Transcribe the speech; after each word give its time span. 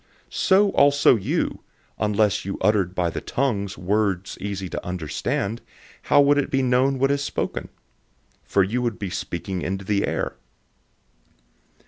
014:009 0.31 0.33
So 0.33 0.69
also 0.71 1.15
you, 1.15 1.59
unless 1.99 2.43
you 2.43 2.57
uttered 2.59 2.95
by 2.95 3.11
the 3.11 3.21
tongue 3.21 3.69
words 3.77 4.35
easy 4.41 4.67
to 4.67 4.83
understand, 4.83 5.61
how 6.01 6.21
would 6.21 6.39
it 6.39 6.49
be 6.49 6.63
known 6.63 6.97
what 6.97 7.11
is 7.11 7.23
spoken? 7.23 7.69
For 8.43 8.63
you 8.63 8.81
would 8.81 8.97
be 8.97 9.11
speaking 9.11 9.61
into 9.61 9.85
the 9.85 10.07
air. 10.07 10.37